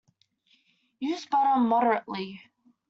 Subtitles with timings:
[0.99, 2.41] Use butter moderately.